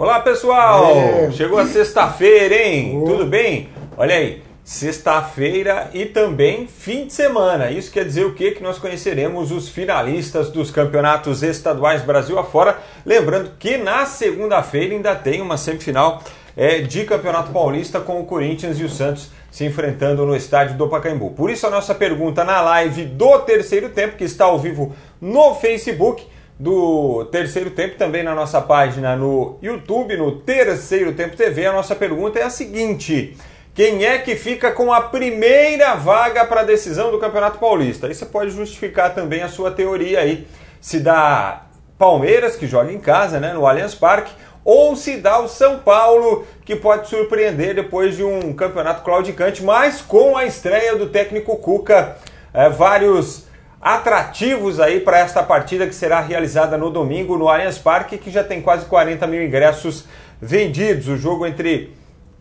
[0.00, 0.96] Olá pessoal!
[0.96, 1.30] É.
[1.30, 2.98] Chegou a sexta-feira, hein?
[2.98, 3.04] Oh.
[3.04, 3.68] Tudo bem?
[3.98, 7.70] Olha aí, sexta-feira e também fim de semana.
[7.70, 8.52] Isso quer dizer o quê?
[8.52, 12.78] Que nós conheceremos os finalistas dos campeonatos estaduais Brasil afora.
[13.04, 16.22] Lembrando que na segunda-feira ainda tem uma semifinal
[16.56, 20.88] é, de Campeonato Paulista com o Corinthians e o Santos se enfrentando no estádio do
[20.88, 21.32] Pacaembu.
[21.32, 25.56] Por isso a nossa pergunta na live do terceiro tempo, que está ao vivo no
[25.56, 26.26] Facebook
[26.60, 31.64] do Terceiro Tempo, também na nossa página no YouTube, no Terceiro Tempo TV.
[31.64, 33.34] A nossa pergunta é a seguinte:
[33.74, 38.06] quem é que fica com a primeira vaga para a decisão do Campeonato Paulista?
[38.06, 40.46] Aí você pode justificar também a sua teoria aí,
[40.82, 41.62] se dá
[41.96, 44.30] Palmeiras, que joga em casa, né, no Allianz Parque,
[44.62, 50.02] ou se dá o São Paulo, que pode surpreender depois de um campeonato claudicante, mas
[50.02, 52.18] com a estreia do técnico Cuca,
[52.52, 53.48] é, vários
[53.80, 58.44] atrativos aí para esta partida que será realizada no domingo no Allianz Parque, que já
[58.44, 60.04] tem quase 40 mil ingressos
[60.40, 61.08] vendidos.
[61.08, 61.92] O jogo entre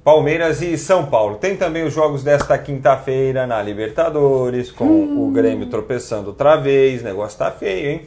[0.03, 1.35] Palmeiras e São Paulo.
[1.35, 5.27] Tem também os jogos desta quinta-feira na Libertadores, com hum.
[5.27, 7.01] o Grêmio tropeçando outra vez.
[7.01, 8.01] O negócio tá feio, hein?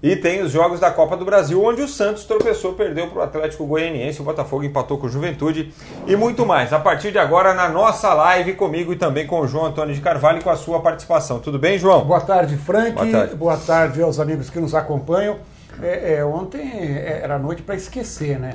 [0.00, 3.22] E tem os jogos da Copa do Brasil, onde o Santos tropeçou, perdeu para o
[3.22, 5.74] Atlético Goianiense, o Botafogo empatou com o Juventude
[6.06, 6.72] e muito mais.
[6.72, 10.00] A partir de agora, na nossa live comigo e também com o João Antônio de
[10.00, 11.40] Carvalho e com a sua participação.
[11.40, 12.04] Tudo bem, João?
[12.04, 12.92] Boa tarde, Frank.
[12.92, 15.38] Boa tarde, Boa tarde aos amigos que nos acompanham.
[15.82, 18.54] É, é, ontem era noite para esquecer, né?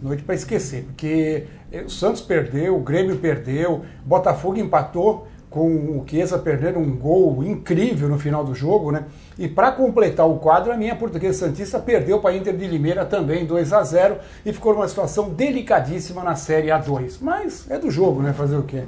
[0.00, 1.46] Noite para esquecer, porque
[1.84, 8.08] o Santos perdeu, o Grêmio perdeu, Botafogo empatou com o Chiesa perdendo um gol incrível
[8.08, 9.06] no final do jogo, né?
[9.36, 13.04] E para completar o quadro, a minha Portuguesa Santista perdeu para a Inter de Limeira
[13.04, 17.16] também 2 a 0 e ficou numa situação delicadíssima na Série A2.
[17.20, 18.32] Mas é do jogo, né?
[18.32, 18.84] Fazer o quê?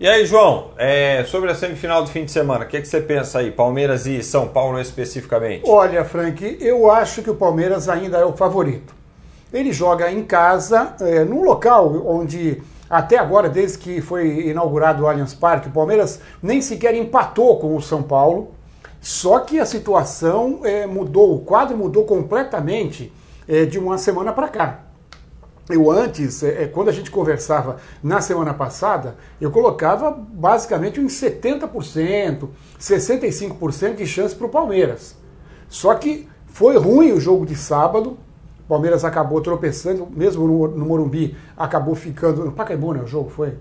[0.00, 2.88] E aí, João, é, sobre a semifinal do fim de semana, o que, é que
[2.88, 3.50] você pensa aí?
[3.50, 5.68] Palmeiras e São Paulo especificamente?
[5.68, 8.94] Olha, Frank, eu acho que o Palmeiras ainda é o favorito.
[9.52, 15.06] Ele joga em casa, é, num local onde até agora, desde que foi inaugurado o
[15.06, 18.50] Allianz Parque, o Palmeiras nem sequer empatou com o São Paulo.
[19.00, 23.12] Só que a situação é, mudou, o quadro mudou completamente
[23.46, 24.80] é, de uma semana para cá.
[25.70, 32.48] Eu antes, é, quando a gente conversava na semana passada, eu colocava basicamente uns 70%,
[32.78, 35.16] 65% de chance para o Palmeiras.
[35.68, 38.18] Só que foi ruim o jogo de sábado,
[38.70, 42.44] Palmeiras acabou tropeçando, mesmo no, no Morumbi, acabou ficando.
[42.44, 43.02] No Pacaembu, né?
[43.02, 43.54] O jogo foi?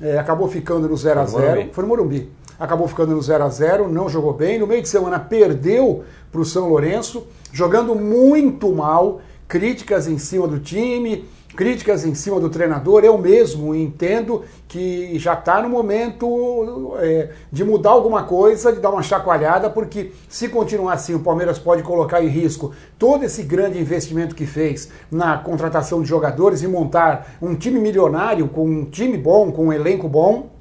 [0.00, 2.30] É, acabou ficando no 0 a 0 Foi no Morumbi.
[2.58, 4.58] Acabou ficando no 0 a 0 não jogou bem.
[4.58, 9.20] No meio de semana perdeu para o São Lourenço, jogando muito mal.
[9.46, 13.02] Críticas em cima do time, críticas em cima do treinador.
[13.02, 18.90] Eu mesmo entendo que já está no momento é, de mudar alguma coisa, de dar
[18.90, 23.80] uma chacoalhada, porque se continuar assim, o Palmeiras pode colocar em risco todo esse grande
[23.80, 29.16] investimento que fez na contratação de jogadores e montar um time milionário, com um time
[29.16, 30.55] bom, com um elenco bom.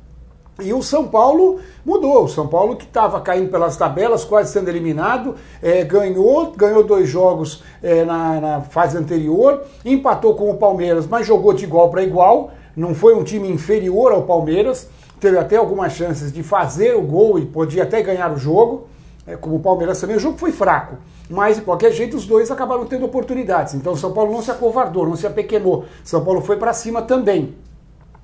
[0.60, 2.24] E o São Paulo mudou.
[2.24, 7.10] O São Paulo que estava caindo pelas tabelas, quase sendo eliminado, é, ganhou, ganhou dois
[7.10, 12.04] jogos é, na, na, fase anterior, empatou com o Palmeiras, mas jogou de igual para
[12.04, 12.52] igual.
[12.76, 14.90] Não foi um time inferior ao Palmeiras.
[15.20, 18.88] Teve até algumas chances de fazer o gol e podia até ganhar o jogo.
[19.28, 20.98] É, como o Palmeiras também, o jogo foi fraco.
[21.30, 23.74] Mas, de qualquer jeito, os dois acabaram tendo oportunidades.
[23.74, 25.86] Então, o São Paulo não se acovardou, não se apequenou.
[26.04, 27.56] São Paulo foi para cima também.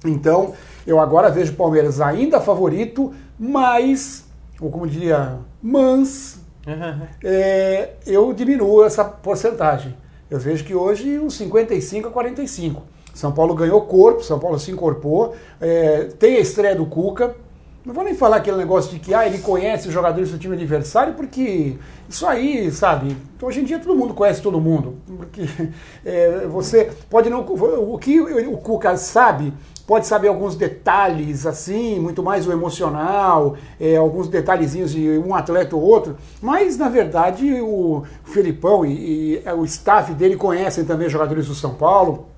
[0.05, 0.53] Então,
[0.85, 4.25] eu agora vejo o Palmeiras ainda favorito, mas,
[4.59, 7.07] ou como diria, mas, uhum.
[7.23, 9.95] é, eu diminuo essa porcentagem.
[10.29, 12.83] Eu vejo que hoje uns 55 a 45.
[13.13, 17.35] São Paulo ganhou corpo, São Paulo se incorporou, é, tem a estreia do Cuca,
[17.83, 20.53] não vou nem falar aquele negócio de que ah, ele conhece os jogadores do time
[20.55, 21.77] adversário, porque
[22.07, 24.97] isso aí, sabe, hoje em dia todo mundo conhece todo mundo.
[25.17, 25.41] Porque
[26.05, 27.41] é, você pode não.
[27.41, 29.51] O que o Cuca sabe,
[29.87, 35.75] pode saber alguns detalhes, assim, muito mais o emocional, é, alguns detalhezinhos de um atleta
[35.75, 41.47] ou outro, mas na verdade o Felipão e, e o staff dele conhecem também jogadores
[41.47, 42.31] do São Paulo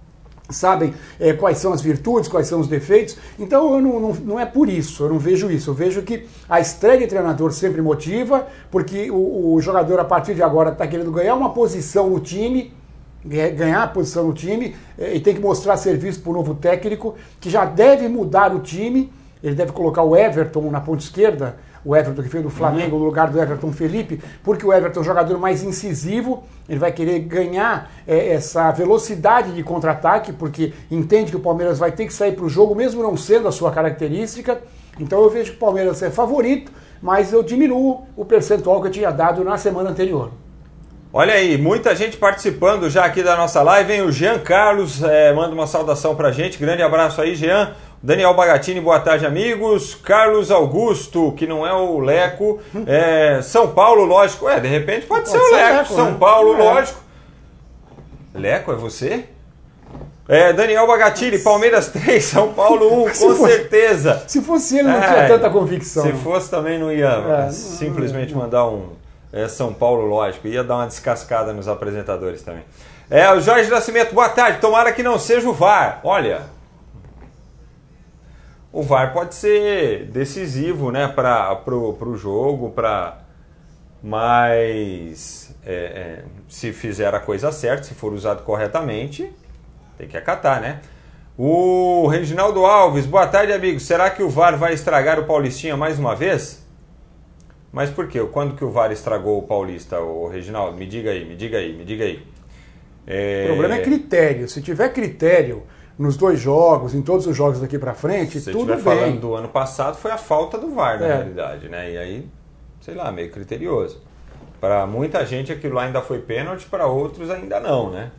[0.50, 3.18] sabem é, quais são as virtudes, quais são os defeitos.
[3.40, 5.70] Então não, não, não, é por isso, eu não vejo isso.
[5.70, 10.36] Eu vejo que a estreia de treinador sempre motiva, porque o, o jogador a partir
[10.36, 12.74] de agora está querendo ganhar uma posição no time,
[13.24, 17.16] ganhar a posição no time é, e tem que mostrar serviço para o novo técnico,
[17.40, 19.12] que já deve mudar o time.
[19.42, 23.04] Ele deve colocar o Everton na ponta esquerda, o Everton que veio do Flamengo no
[23.04, 27.20] lugar do Everton Felipe, porque o Everton é um jogador mais incisivo, ele vai querer
[27.20, 32.34] ganhar é, essa velocidade de contra-ataque, porque entende que o Palmeiras vai ter que sair
[32.34, 34.62] para o jogo, mesmo não sendo a sua característica.
[34.98, 36.72] Então eu vejo que o Palmeiras é favorito,
[37.02, 40.32] mas eu diminuo o percentual que eu tinha dado na semana anterior.
[41.16, 44.02] Olha aí, muita gente participando já aqui da nossa live, hein?
[44.02, 46.58] O Jean Carlos é, manda uma saudação pra gente.
[46.58, 47.76] Grande abraço aí, Jean.
[48.02, 49.94] Daniel Bagatini, boa tarde, amigos.
[49.94, 52.60] Carlos Augusto, que não é o Leco.
[52.88, 54.50] É, São Paulo, lógico.
[54.50, 55.78] É, de repente pode, pode ser o Leco.
[55.78, 56.18] Leco São né?
[56.20, 56.58] Paulo, é.
[56.58, 57.00] lógico.
[58.34, 59.26] Leco, é você?
[60.28, 64.24] É, Daniel Bagatini, Palmeiras 3, São Paulo 1, com fosse, certeza.
[64.28, 66.08] Se fosse ele, não é, tinha tanta convicção.
[66.08, 69.03] Se fosse também não ia é, simplesmente mandar um
[69.34, 70.48] é, São Paulo, lógico.
[70.48, 72.64] Ia dar uma descascada nos apresentadores também.
[73.10, 74.62] É, o Jorge Nascimento, boa tarde.
[74.62, 76.00] Tomara que não seja o VAR.
[76.04, 76.44] Olha,
[78.72, 83.20] o VAR pode ser decisivo, né, para pro, pro jogo, para
[84.06, 89.32] mas é, é, se fizer a coisa certa, se for usado corretamente,
[89.98, 90.82] tem que acatar, né?
[91.38, 93.84] O Reginaldo Alves, boa tarde, amigos.
[93.84, 96.63] Será que o VAR vai estragar o Paulistinha mais uma vez?
[97.74, 98.20] Mas por quê?
[98.32, 100.78] Quando que o VAR estragou o Paulista, o Reginaldo?
[100.78, 102.24] Me diga aí, me diga aí, me diga aí.
[103.08, 103.46] É...
[103.46, 104.48] O problema é critério.
[104.48, 105.64] Se tiver critério
[105.98, 108.78] nos dois jogos, em todos os jogos daqui para frente, Se tudo bem.
[108.78, 111.16] Se falando do ano passado, foi a falta do VAR, na é.
[111.16, 111.92] realidade, né?
[111.92, 112.30] E aí,
[112.80, 114.00] sei lá, meio criterioso.
[114.62, 118.12] Para muita gente aquilo lá ainda foi pênalti, para outros ainda não, né?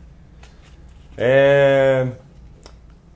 [1.17, 2.07] É...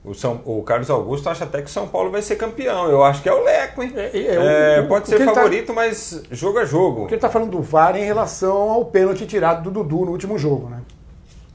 [0.02, 2.88] O, São, o Carlos Augusto acha até que o São Paulo vai ser campeão.
[2.88, 3.92] Eu acho que é o Leco, hein?
[3.94, 7.00] É, é, é, pode ser tá- favorito, tá, mas jogo a jogo.
[7.00, 10.38] Porque ele está falando do VAR em relação ao pênalti tirado do Dudu no último
[10.38, 10.80] jogo, né?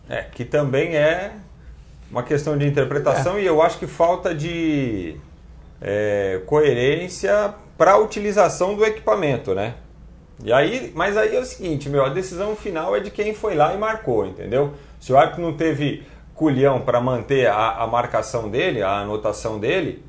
[0.08, 1.32] É, que também é
[2.12, 3.42] uma questão de interpretação é.
[3.42, 5.16] e eu acho que falta de
[5.82, 9.74] é, coerência para a utilização do equipamento, né?
[10.44, 13.56] E aí, mas aí é o seguinte, meu, a decisão final é de quem foi
[13.56, 14.74] lá e marcou, entendeu?
[15.00, 16.04] Se o árbitro não teve
[16.36, 20.04] culhão para manter a, a, marcação dele, a anotação dele,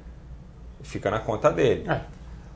[0.83, 1.89] fica na conta dele.
[1.89, 2.01] É.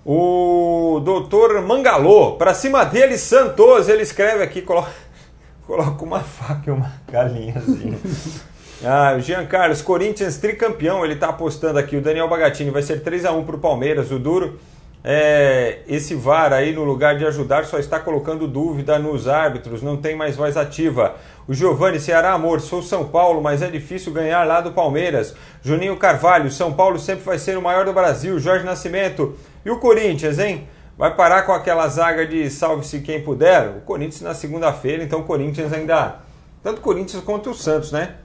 [0.05, 4.91] O doutor Mangalô, para cima dele, Santos, ele escreve aqui, coloca,
[5.67, 7.99] coloca uma faca e uma galinhazinha.
[8.85, 11.97] ah, o Jean Carlos, Corinthians tricampeão, ele está apostando aqui.
[11.97, 14.59] O Daniel Bagatini vai ser 3 a 1 para o Palmeiras, o Duro.
[15.03, 19.97] É, esse VAR aí, no lugar de ajudar, só está colocando dúvida nos árbitros, não
[19.97, 21.17] tem mais voz ativa.
[21.49, 25.35] O Giovanni Ceará Amor, sou São Paulo, mas é difícil ganhar lá do Palmeiras.
[25.63, 28.39] Juninho Carvalho, São Paulo sempre vai ser o maior do Brasil.
[28.39, 29.35] Jorge Nascimento.
[29.65, 30.69] E o Corinthians, hein?
[30.99, 33.69] Vai parar com aquela zaga de salve-se quem puder?
[33.69, 36.17] O Corinthians na segunda-feira, então o Corinthians ainda.
[36.63, 38.17] Tanto o Corinthians quanto o Santos, né?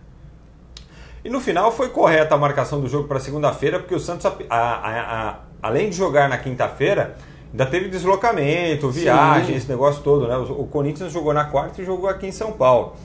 [1.23, 4.31] E no final foi correta a marcação do jogo para segunda-feira, porque o Santos, a,
[4.49, 7.15] a, a, além de jogar na quinta-feira,
[7.51, 9.55] ainda teve deslocamento, viagem, Sim.
[9.55, 10.37] esse negócio todo, né?
[10.37, 12.95] O, Corinthians jogou na quarta e jogou aqui em São Paulo.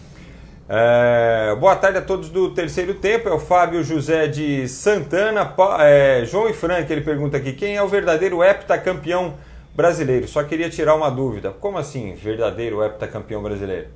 [0.69, 3.31] É, boa tarde a todos do terceiro tempo.
[3.31, 5.55] É o Fábio José de Santana.
[5.81, 9.35] É, João e Frank, ele pergunta aqui: quem é o verdadeiro heptacampeão
[9.75, 10.29] brasileiro?
[10.29, 11.55] Só queria tirar uma dúvida.
[11.59, 13.89] Como assim, verdadeiro heptacampeão brasileiro?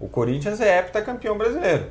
[0.00, 1.84] O Corinthians é heptacampeão brasileiro.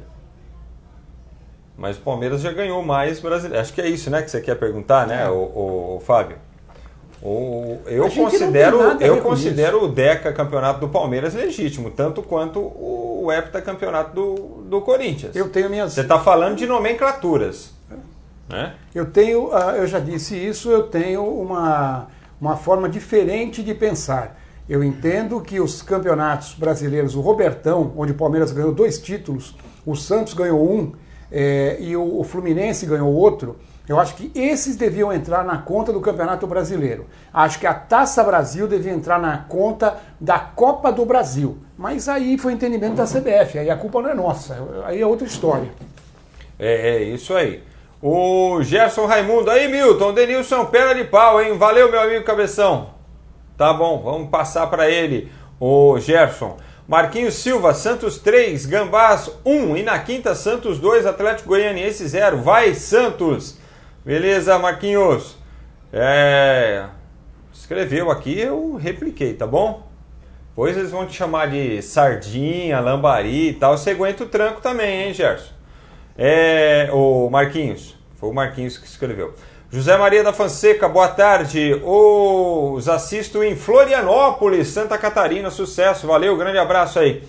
[1.79, 3.61] Mas o Palmeiras já ganhou mais brasileiro.
[3.61, 5.29] Acho que é isso, né, que você quer perguntar, né, é.
[5.29, 6.35] o, o, o Fábio?
[7.21, 13.61] O, eu considero, eu considero o Deca campeonato do Palmeiras legítimo, tanto quanto o Hepta
[13.61, 14.35] campeonato do,
[14.69, 15.35] do Corinthians.
[15.35, 15.93] Eu tenho minhas.
[15.93, 17.73] Você está falando de nomenclaturas.
[18.47, 18.73] Né?
[18.95, 22.07] Eu tenho, ah, eu já disse isso, eu tenho uma,
[22.39, 24.39] uma forma diferente de pensar.
[24.67, 29.55] Eu entendo que os campeonatos brasileiros, o Robertão, onde o Palmeiras ganhou dois títulos,
[29.85, 30.93] o Santos ganhou um
[31.31, 33.55] é, e o, o Fluminense ganhou outro
[33.89, 37.07] eu acho que esses deviam entrar na conta do Campeonato Brasileiro.
[37.33, 41.57] Acho que a Taça Brasil devia entrar na conta da Copa do Brasil.
[41.75, 45.25] Mas aí foi entendimento da CBF, aí a culpa não é nossa, aí é outra
[45.25, 45.69] história.
[46.59, 47.63] É, é isso aí.
[47.99, 51.57] O Gerson Raimundo, aí Milton, Denilson, pera de pau, hein?
[51.57, 52.91] Valeu, meu amigo Cabeção.
[53.57, 56.57] Tá bom, vamos passar para ele, o Gerson.
[56.89, 62.37] Marquinhos Silva, Santos 3, Gambás 1 e na quinta Santos 2, Atlético Goianiense 0.
[62.37, 63.59] Vai, Santos!
[64.03, 65.37] Beleza, Marquinhos?
[65.93, 66.87] É...
[67.53, 69.87] Escreveu aqui, eu repliquei, tá bom?
[70.55, 73.77] Pois eles vão te chamar de sardinha, lambari e tal.
[73.77, 75.53] Você aguenta o tranco também, hein, Gerson?
[76.17, 76.89] É...
[76.91, 77.95] O Marquinhos.
[78.15, 79.35] Foi o Marquinhos que escreveu.
[79.71, 81.79] José Maria da Fonseca, boa tarde.
[81.83, 85.51] Os assisto em Florianópolis, Santa Catarina.
[85.51, 87.23] Sucesso, valeu, grande abraço aí.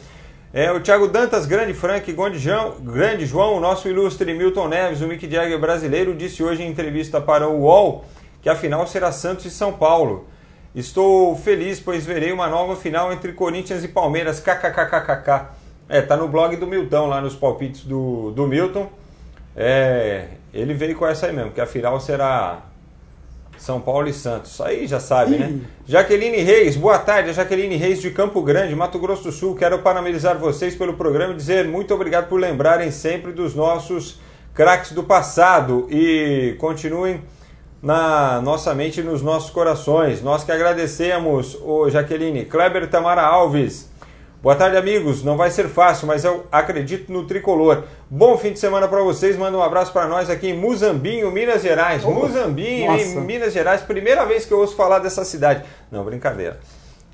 [0.51, 5.03] É, o Thiago Dantas, grande Frank, grande João, grande João, o nosso ilustre Milton Neves,
[5.03, 8.07] o Mick Jagger brasileiro, disse hoje em entrevista para o UOL
[8.41, 10.27] que a final será Santos e São Paulo.
[10.75, 14.41] Estou feliz, pois verei uma nova final entre Corinthians e Palmeiras.
[14.41, 15.51] KKKKK.
[15.91, 18.89] É, tá no blog do Milton, lá nos palpites do, do Milton.
[19.63, 20.25] É,
[20.55, 22.63] ele veio com essa aí mesmo, que a final será
[23.59, 24.59] São Paulo e Santos.
[24.59, 25.61] Aí já sabe, né?
[25.85, 27.35] Jaqueline Reis, boa tarde.
[27.35, 29.55] Jaqueline Reis de Campo Grande, Mato Grosso do Sul.
[29.55, 34.19] Quero parabenizar vocês pelo programa e dizer muito obrigado por lembrarem sempre dos nossos
[34.55, 37.21] craques do passado e continuem
[37.83, 40.23] na nossa mente e nos nossos corações.
[40.23, 42.47] Nós que agradecemos, o Jaqueline.
[42.47, 43.90] Kleber Tamara Alves.
[44.43, 45.23] Boa tarde, amigos.
[45.23, 47.85] Não vai ser fácil, mas eu acredito no tricolor.
[48.09, 49.37] Bom fim de semana para vocês.
[49.37, 52.03] Manda um abraço para nós aqui em Muzambinho, Minas Gerais.
[52.07, 53.83] Oh, Muzambinho, em Minas Gerais.
[53.83, 55.63] Primeira vez que eu ouço falar dessa cidade.
[55.93, 56.59] Não, brincadeira.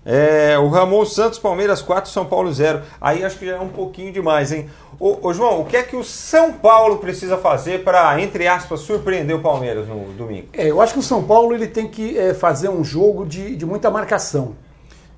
[0.05, 2.83] É, o Ramon Santos, Palmeiras 4, São Paulo 0.
[3.01, 4.71] Aí acho que já é um pouquinho demais, hein?
[5.01, 8.79] Ô, ô João, o que é que o São Paulo precisa fazer para, entre aspas,
[8.83, 10.47] surpreender o Palmeiras no domingo?
[10.53, 13.57] É, eu acho que o São Paulo ele tem que é, fazer um jogo de,
[13.57, 14.55] de muita marcação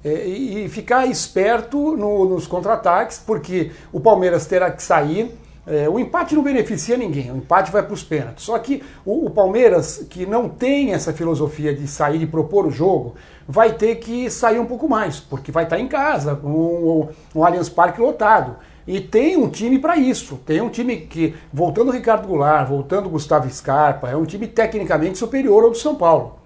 [0.05, 5.35] é, e ficar esperto no, nos contra-ataques, porque o Palmeiras terá que sair.
[5.67, 8.45] É, o empate não beneficia ninguém, o empate vai para os pênaltis.
[8.45, 12.71] Só que o, o, Palmeiras, que não tem essa filosofia de sair e propor o
[12.71, 17.45] jogo, vai ter que sair um pouco mais, porque vai estar em casa, com o
[17.45, 18.57] Allianz Parque lotado.
[18.87, 20.41] E tem um time para isso.
[20.47, 24.47] Tem um time que, voltando o Ricardo Goulart, voltando o Gustavo Scarpa, é um time
[24.47, 26.39] tecnicamente superior ao do São Paulo.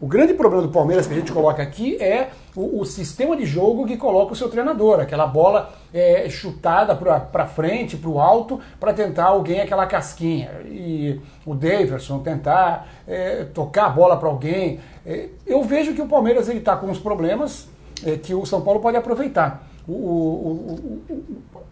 [0.00, 3.44] O grande problema do Palmeiras que a gente coloca aqui é o, o sistema de
[3.44, 8.60] jogo que coloca o seu treinador, aquela bola é, chutada para frente, para o alto,
[8.78, 10.50] para tentar alguém aquela casquinha.
[10.66, 14.80] E o Daverson tentar é, tocar a bola para alguém.
[15.04, 17.68] É, eu vejo que o Palmeiras está com uns problemas
[18.04, 19.66] é, que o São Paulo pode aproveitar.
[19.88, 21.02] O, o,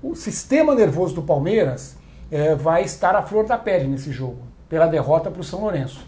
[0.03, 1.97] o, o sistema nervoso do Palmeiras
[2.31, 6.07] é, vai estar à flor da pele nesse jogo, pela derrota para o São Lourenço.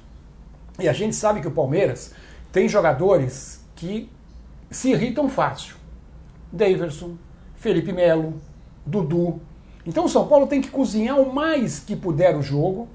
[0.78, 2.14] E a gente sabe que o Palmeiras
[2.52, 4.10] tem jogadores que
[4.70, 5.76] se irritam fácil.
[6.52, 7.16] Daverson,
[7.56, 8.34] Felipe Melo,
[8.86, 9.40] Dudu.
[9.86, 12.88] Então o São Paulo tem que cozinhar o mais que puder o jogo,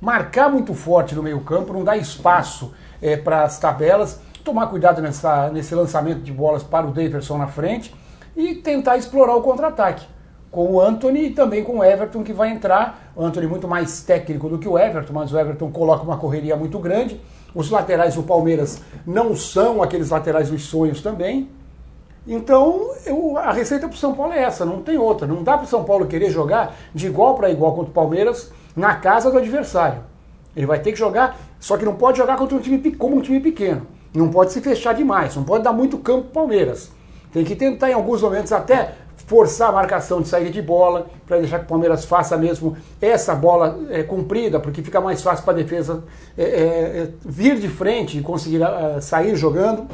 [0.00, 5.50] marcar muito forte no meio-campo, não dar espaço é, para as tabelas, tomar cuidado nessa,
[5.50, 7.94] nesse lançamento de bolas para o Daverson na frente
[8.36, 10.06] e tentar explorar o contra-ataque
[10.50, 13.12] com o Anthony e também com o Everton que vai entrar.
[13.14, 16.56] O Anthony muito mais técnico do que o Everton, mas o Everton coloca uma correria
[16.56, 17.20] muito grande.
[17.54, 21.48] Os laterais do Palmeiras não são aqueles laterais dos sonhos também.
[22.26, 25.26] Então, eu, a receita para o São Paulo é essa, não tem outra.
[25.26, 28.52] Não dá para o São Paulo querer jogar de igual para igual contra o Palmeiras
[28.76, 30.02] na casa do adversário.
[30.54, 33.20] Ele vai ter que jogar, só que não pode jogar contra um time como um
[33.20, 33.86] time pequeno.
[34.14, 36.90] Não pode se fechar demais, não pode dar muito campo para o Palmeiras.
[37.32, 38.94] Tem que tentar em alguns momentos até
[39.30, 43.32] forçar a marcação de saída de bola, para deixar que o Palmeiras faça mesmo essa
[43.32, 46.02] bola é, cumprida, porque fica mais fácil para a defesa
[46.36, 49.86] é, é, vir de frente e conseguir uh, sair jogando.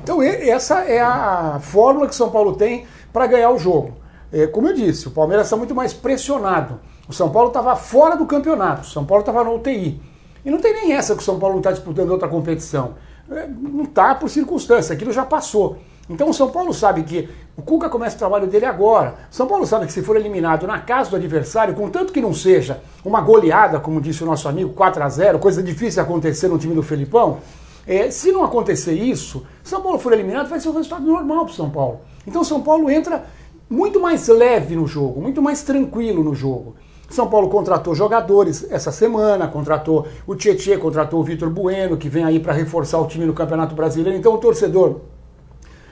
[0.00, 3.94] Então, essa é a fórmula que São Paulo tem para ganhar o jogo.
[4.32, 6.78] É, como eu disse, o Palmeiras está muito mais pressionado.
[7.08, 10.00] O São Paulo estava fora do campeonato, o São Paulo estava no UTI.
[10.44, 12.94] E não tem nem essa que o São Paulo não está disputando outra competição.
[13.28, 15.78] É, não está por circunstância, aquilo já passou.
[16.08, 19.14] Então o São Paulo sabe que o Cuca começa o trabalho dele agora.
[19.30, 22.32] O São Paulo sabe que se for eliminado na casa do adversário, contanto que não
[22.32, 26.58] seja uma goleada, como disse o nosso amigo, 4 a 0 coisa difícil acontecer no
[26.58, 27.38] time do Felipão,
[27.86, 31.52] é, se não acontecer isso, São Paulo for eliminado, vai ser um resultado normal para
[31.52, 32.00] o São Paulo.
[32.26, 33.24] Então São Paulo entra
[33.68, 36.76] muito mais leve no jogo, muito mais tranquilo no jogo.
[37.08, 42.24] São Paulo contratou jogadores essa semana, contratou o Tietchan, contratou o Vitor Bueno, que vem
[42.24, 44.18] aí para reforçar o time no Campeonato Brasileiro.
[44.18, 45.00] Então o torcedor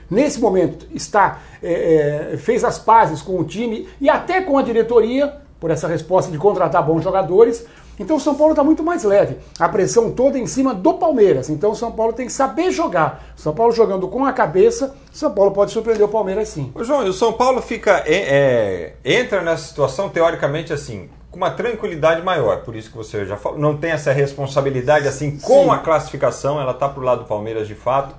[0.09, 4.61] nesse momento está é, é, fez as pazes com o time e até com a
[4.61, 7.65] diretoria por essa resposta de contratar bons jogadores.
[7.97, 9.37] Então o São Paulo está muito mais leve.
[9.57, 11.49] A pressão toda em cima do Palmeiras.
[11.49, 13.23] Então o São Paulo tem que saber jogar.
[13.37, 16.71] O São Paulo jogando com a cabeça, o São Paulo pode surpreender o Palmeiras sim.
[16.75, 21.37] Ô João, e o São Paulo fica é, é, entra nessa situação teoricamente assim com
[21.37, 22.63] uma tranquilidade maior.
[22.63, 25.69] Por isso que você já falou, não tem essa responsabilidade assim com sim.
[25.69, 26.59] a classificação.
[26.59, 28.15] Ela está para o lado do Palmeiras de fato.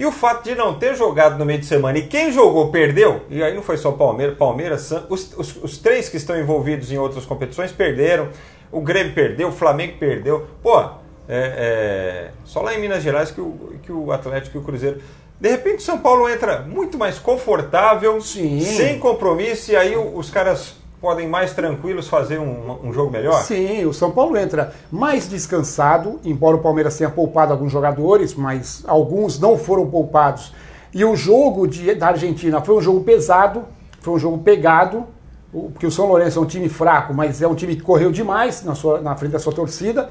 [0.00, 3.20] E o fato de não ter jogado no meio de semana e quem jogou perdeu,
[3.28, 6.96] e aí não foi só Palmeiras, Palmeiras, os, os, os três que estão envolvidos em
[6.96, 8.30] outras competições perderam,
[8.72, 10.46] o Grêmio perdeu, o Flamengo perdeu.
[10.62, 10.88] Pô, é,
[11.28, 15.02] é, só lá em Minas Gerais que o, que o Atlético e o Cruzeiro.
[15.38, 18.58] De repente o São Paulo entra muito mais confortável, Sim.
[18.62, 23.42] sem compromisso, e aí os caras podem mais tranquilos fazer um, um, jogo melhor?
[23.42, 28.84] Sim, o São Paulo entra mais descansado, embora o Palmeiras tenha poupado alguns jogadores, mas
[28.86, 30.52] alguns não foram poupados.
[30.92, 33.64] E o jogo de, da Argentina foi um jogo pesado,
[34.00, 35.06] foi um jogo pegado,
[35.50, 38.62] porque o São Lourenço é um time fraco, mas é um time que correu demais
[38.62, 40.10] na, sua, na frente da sua torcida.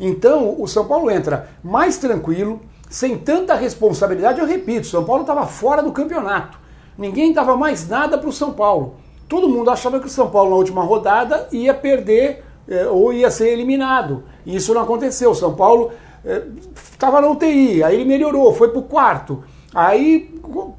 [0.00, 4.40] Então o São Paulo entra mais tranquilo, sem tanta responsabilidade.
[4.40, 6.58] Eu repito, o São Paulo estava fora do campeonato.
[6.96, 8.96] Ninguém dava mais nada para o São Paulo
[9.32, 13.30] todo mundo achava que o São Paulo na última rodada ia perder é, ou ia
[13.30, 14.24] ser eliminado.
[14.44, 15.30] E isso não aconteceu.
[15.30, 15.90] O São Paulo
[16.92, 19.42] Estava na UTI, aí ele melhorou, foi pro quarto.
[19.74, 20.32] Aí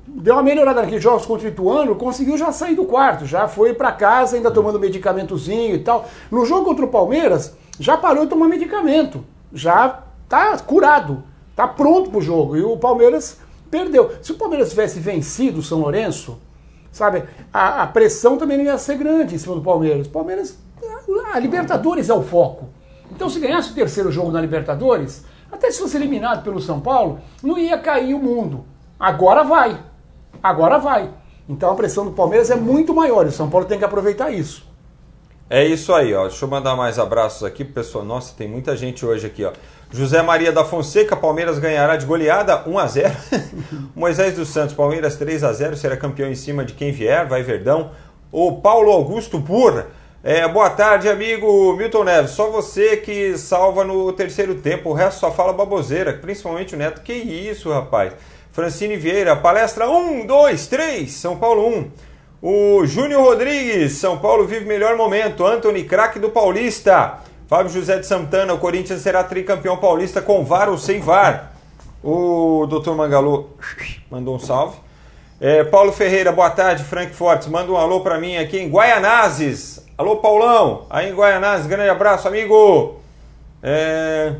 [0.07, 3.74] deu uma melhorada naqueles jogos contra o Ituano, conseguiu já sair do quarto, já foi
[3.74, 6.05] para casa, ainda tomando medicamentozinho e tal.
[6.31, 11.24] No jogo contra o Palmeiras, já parou de tomar medicamento, já tá curado,
[11.55, 12.55] tá pronto pro jogo.
[12.55, 13.38] E o Palmeiras
[13.69, 14.12] perdeu.
[14.22, 16.38] Se o Palmeiras tivesse vencido o São Lourenço,
[16.94, 20.08] sabe, a, a pressão também não ia ser grande em cima do Palmeiras.
[20.08, 20.58] Palmeiras,
[21.34, 22.70] a Libertadores é o foco.
[23.12, 27.20] Então, se ganhasse o terceiro jogo na Libertadores, até se fosse eliminado pelo São Paulo,
[27.44, 28.64] não ia cair o mundo.
[28.98, 29.78] Agora vai.
[30.42, 31.10] Agora vai.
[31.48, 34.32] Então a pressão do Palmeiras é muito maior e o São Paulo tem que aproveitar
[34.32, 34.66] isso.
[35.50, 36.28] É isso aí, ó.
[36.28, 38.04] Deixa eu mandar mais abraços aqui pro pessoal.
[38.04, 39.52] Nossa, tem muita gente hoje aqui, ó.
[39.94, 43.14] José Maria da Fonseca, Palmeiras ganhará de goleada 1 a 0.
[43.96, 47.44] Moisés dos Santos, Palmeiras 3 a 0, será campeão em cima de quem vier, vai
[47.44, 47.92] Verdão.
[48.32, 49.86] O Paulo Augusto Burra,
[50.24, 52.32] é, boa tarde, amigo Milton Neves.
[52.32, 57.02] Só você que salva no terceiro tempo, o resto só fala baboseira, principalmente o Neto.
[57.02, 58.14] Que isso, rapaz?
[58.52, 61.92] Francine Vieira, palestra 1, 2, 3, São Paulo 1.
[62.42, 65.46] O Júnior Rodrigues, São Paulo vive melhor momento.
[65.46, 67.20] Anthony, craque do Paulista.
[67.53, 71.53] Fábio José de Santana, o Corinthians será tricampeão paulista com VAR ou sem VAR.
[72.03, 72.93] O Dr.
[72.93, 73.50] Mangalô
[74.10, 74.77] mandou um salve.
[75.39, 77.48] É, Paulo Ferreira, boa tarde, Frank Fortes.
[77.48, 79.86] Manda um alô para mim aqui em Guaianazes.
[79.95, 81.67] Alô, Paulão, aí em Guaianazes.
[81.67, 83.00] Grande abraço, amigo.
[83.62, 84.33] É...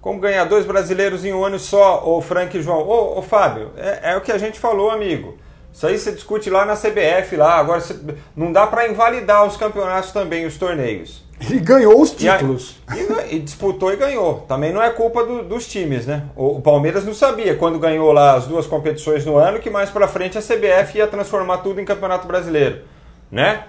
[0.00, 2.80] Como ganhar dois brasileiros em um ano só, ô Frank e João?
[2.80, 5.38] Ô, ô Fábio, é, é, o que a gente falou, amigo.
[5.72, 7.58] Isso aí você discute lá na CBF, lá.
[7.58, 7.80] Agora
[8.34, 11.27] não dá para invalidar os campeonatos também, os torneios.
[11.40, 12.76] E ganhou os títulos.
[12.92, 14.44] E, e, disputou e ganhou.
[14.48, 16.24] Também não é culpa do, dos times, né?
[16.34, 19.88] O, o, Palmeiras não sabia, quando ganhou lá as duas competições no ano, que mais
[19.88, 22.80] para frente a CBF ia transformar tudo em campeonato brasileiro.
[23.30, 23.64] Né?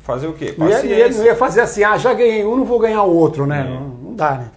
[0.00, 0.52] Fazer o quê?
[0.52, 0.88] Paciência.
[0.88, 3.46] Não ia, não ia fazer assim, ah, já ganhei um, não vou ganhar o outro,
[3.46, 3.60] né?
[3.60, 3.64] É.
[3.64, 4.50] Não, não dá, né?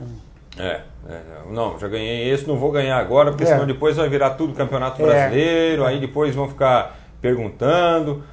[0.58, 3.48] É, é, não, já ganhei esse, não vou ganhar agora, porque é.
[3.48, 5.06] senão depois vai virar tudo campeonato é.
[5.06, 8.24] brasileiro, aí depois vão ficar perguntando.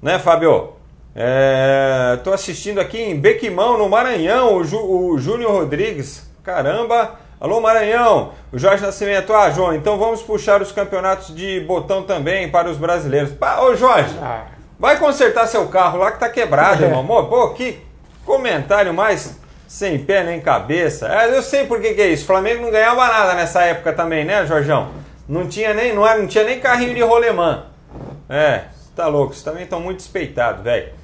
[0.00, 0.77] Né, Fábio?
[2.16, 6.24] Estou é, assistindo aqui em Bequimão, no Maranhão, o, Ju, o Júnior Rodrigues.
[6.44, 7.16] Caramba!
[7.40, 8.30] Alô, Maranhão!
[8.52, 9.34] O Jorge Nascimento.
[9.34, 13.32] Ah, João, então vamos puxar os campeonatos de botão também para os brasileiros.
[13.32, 14.44] Pá, ô, Jorge, ah.
[14.78, 16.86] vai consertar seu carro lá que tá quebrado, é.
[16.96, 17.26] irmão.
[17.26, 17.80] Pô, que
[18.24, 21.08] comentário mais sem pé nem cabeça.
[21.08, 22.22] É, eu sei por que, que é isso.
[22.22, 24.90] O Flamengo não ganhava nada nessa época também, né, Jorjão?
[25.28, 27.64] Não tinha nem, não, era, não tinha nem carrinho de rolemã.
[28.28, 30.96] É, tá louco, vocês também estão muito despeitados, velho.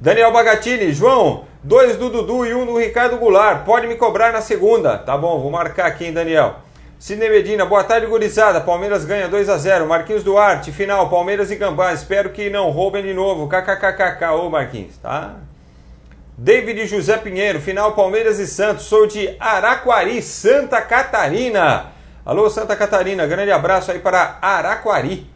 [0.00, 3.66] Daniel Bagatini, João, dois do Dudu e um do Ricardo Goulart.
[3.66, 4.96] Pode me cobrar na segunda.
[4.96, 6.54] Tá bom, vou marcar aqui, hein, Daniel.
[6.98, 8.62] Sidney Medina, boa tarde, gurizada.
[8.62, 11.92] Palmeiras ganha 2 a 0 Marquinhos Duarte, final, Palmeiras e Gambá.
[11.92, 13.46] Espero que não roubem de novo.
[13.46, 14.30] KKKKK.
[14.30, 15.34] Ô, Marquinhos, tá?
[16.34, 18.86] David José Pinheiro, final Palmeiras e Santos.
[18.86, 21.92] Sou de Araquari, Santa Catarina.
[22.24, 25.30] Alô, Santa Catarina, grande abraço aí para Araquari.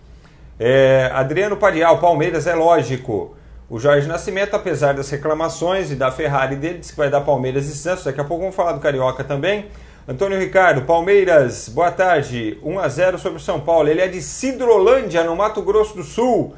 [0.58, 3.36] É, Adriano Padial, Palmeiras é lógico.
[3.74, 7.66] O Jorge Nascimento, apesar das reclamações e da Ferrari dele, disse que vai dar Palmeiras
[7.66, 8.04] e Santos.
[8.04, 9.66] Daqui a pouco vamos falar do Carioca também.
[10.06, 12.56] Antônio Ricardo, Palmeiras, boa tarde.
[12.62, 13.88] 1 a 0 sobre o São Paulo.
[13.88, 16.54] Ele é de Sidrolândia, no Mato Grosso do Sul.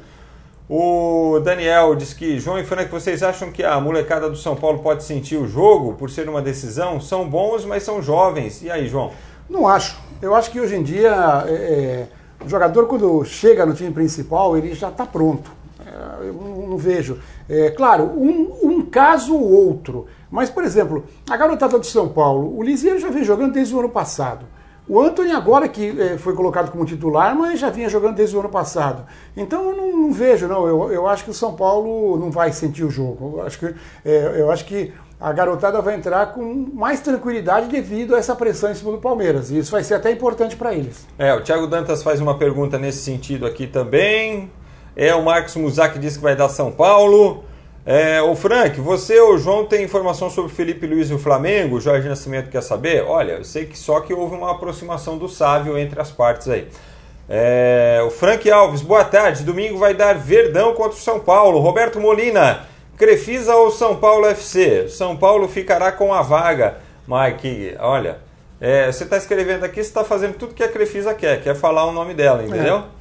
[0.69, 4.77] O Daniel diz que, João e Frank, vocês acham que a molecada do São Paulo
[4.83, 7.01] pode sentir o jogo por ser uma decisão?
[7.01, 8.61] São bons, mas são jovens.
[8.61, 9.09] E aí, João?
[9.49, 9.99] Não acho.
[10.21, 12.07] Eu acho que hoje em dia é, é
[12.45, 15.56] o jogador, quando chega no time principal, ele já está pronto.
[16.21, 17.19] Eu não vejo.
[17.49, 20.05] É, claro, um, um caso ou outro.
[20.29, 23.79] Mas, por exemplo, a garotada do São Paulo, o Lisieiro já vem jogando desde o
[23.79, 24.45] ano passado.
[24.89, 28.39] O Anthony agora que é, foi colocado como titular, mas já vinha jogando desde o
[28.39, 29.05] ano passado.
[29.35, 30.65] Então eu não, não vejo, não.
[30.65, 33.37] Eu, eu acho que o São Paulo não vai sentir o jogo.
[33.37, 33.75] Eu acho que,
[34.05, 38.71] é, eu acho que a garotada vai entrar com mais tranquilidade devido a essa pressão
[38.71, 39.51] em cima do Palmeiras.
[39.51, 41.05] E isso vai ser até importante para eles.
[41.17, 44.49] É, o Thiago Dantas faz uma pergunta nesse sentido aqui também.
[44.99, 47.43] É, o Marcos Muzak diz que vai dar São Paulo.
[47.85, 51.75] É, o Frank, você ou o João tem informação sobre Felipe Luiz e o Flamengo?
[51.75, 53.03] O Jorge Nascimento quer saber?
[53.03, 56.67] Olha, eu sei que só que houve uma aproximação do Sávio entre as partes aí.
[57.29, 59.43] É, o Frank Alves, boa tarde.
[59.43, 61.59] Domingo vai dar Verdão contra o São Paulo.
[61.59, 62.65] Roberto Molina,
[62.97, 64.89] Crefisa ou São Paulo FC?
[64.89, 66.79] São Paulo ficará com a vaga.
[67.07, 68.17] Mike, olha,
[68.59, 71.85] é, você está escrevendo aqui, você está fazendo tudo que a Crefisa quer, quer falar
[71.85, 72.77] o nome dela, entendeu?
[72.77, 72.96] É.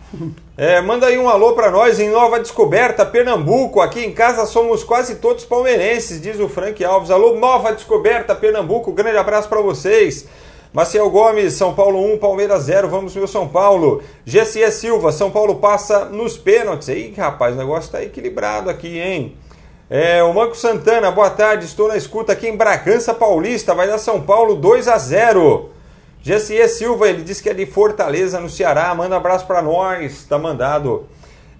[0.56, 3.80] É, manda aí um alô para nós em Nova Descoberta, Pernambuco.
[3.80, 7.10] Aqui em casa somos quase todos palmeirenses, diz o Frank Alves.
[7.10, 8.92] Alô, Nova Descoberta, Pernambuco.
[8.92, 10.26] Grande abraço para vocês.
[10.72, 12.88] Maciel Gomes, São Paulo 1, Palmeiras 0.
[12.88, 14.02] Vamos meu São Paulo.
[14.24, 16.88] GCE Silva, São Paulo passa nos pênaltis.
[16.88, 19.36] Aí, rapaz, o negócio tá equilibrado aqui, hein?
[19.88, 23.98] É, o Manco Santana, boa tarde, estou na escuta aqui em Bragança Paulista, vai dar
[23.98, 25.75] São Paulo 2 a 0
[26.26, 30.24] GSE Silva, ele disse que é de Fortaleza, no Ceará, manda um abraço para nós,
[30.24, 31.06] tá mandado.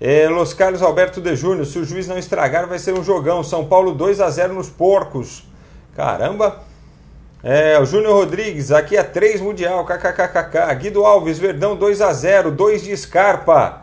[0.01, 3.45] É, Los Carlos Alberto de Júnior, se o juiz não estragar, vai ser um jogão.
[3.45, 5.45] São Paulo 2 a 0 nos porcos.
[5.95, 6.63] Caramba!
[7.45, 10.75] É, o Júnior Rodrigues, aqui é 3 Mundial, kkkk.
[10.81, 13.83] Guido Alves, Verdão 2 a 0 2 de Scarpa.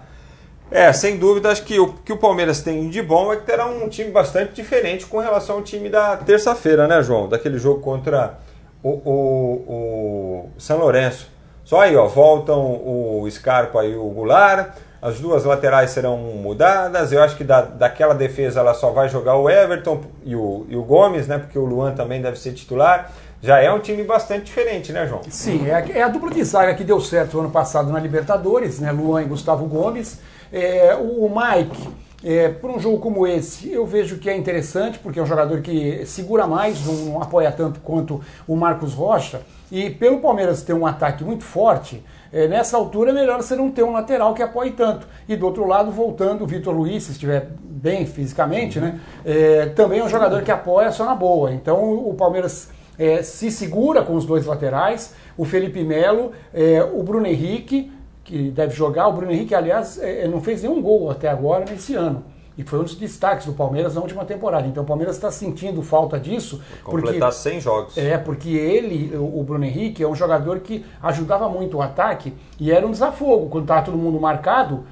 [0.69, 3.67] É, sem dúvida, acho que o que o Palmeiras tem de bom é que terá
[3.67, 7.29] um time bastante diferente com relação ao time da terça-feira, né, João?
[7.29, 8.37] Daquele jogo contra
[8.83, 11.31] o, o, o São Lourenço.
[11.63, 17.11] Só aí, ó, voltam o Scarpa e o Goulart, as duas laterais serão mudadas.
[17.11, 20.75] Eu acho que da, daquela defesa ela só vai jogar o Everton e o, e
[20.75, 21.37] o Gomes, né?
[21.37, 23.11] Porque o Luan também deve ser titular.
[23.41, 25.21] Já é um time bastante diferente, né, João?
[25.29, 28.79] Sim, é a, é a dupla de zaga que deu certo ano passado na Libertadores,
[28.79, 28.91] né?
[28.91, 30.19] Luan e Gustavo Gomes.
[30.51, 31.89] É, o Mike
[32.23, 35.61] é, por um jogo como esse, eu vejo que é interessante, porque é um jogador
[35.61, 39.41] que segura mais, não apoia tanto quanto o Marcos Rocha.
[39.71, 43.69] E pelo Palmeiras ter um ataque muito forte, é, nessa altura é melhor você não
[43.69, 45.07] ter um lateral que apoie tanto.
[45.27, 49.99] E do outro lado, voltando, o Vitor Luiz, se estiver bem fisicamente, né, é, também
[49.99, 51.51] é um jogador que apoia só na boa.
[51.51, 57.03] Então o Palmeiras é, se segura com os dois laterais, o Felipe Melo, é, o
[57.03, 57.91] Bruno Henrique
[58.23, 59.07] que deve jogar.
[59.07, 62.23] O Bruno Henrique, aliás, é, não fez nenhum gol até agora nesse ano.
[62.57, 64.67] E foi um dos destaques do Palmeiras na última temporada.
[64.67, 66.61] Então o Palmeiras está sentindo falta disso.
[66.83, 67.97] Completar porque, 100 jogos.
[67.97, 72.71] É, porque ele, o Bruno Henrique, é um jogador que ajudava muito o ataque e
[72.71, 73.49] era um desafogo.
[73.49, 74.85] Quando estava todo mundo marcado,